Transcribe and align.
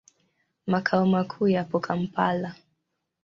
Makao 0.67 1.05
makuu 1.05 1.47
yapo 1.47 1.79
Kampala. 1.79 2.55